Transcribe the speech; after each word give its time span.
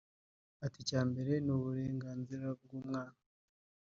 Ati 0.65 0.79
“Icya 0.83 1.01
mbere 1.09 1.33
ni 1.45 1.51
uburenganzira 1.57 2.45
bw’umwana 2.61 3.17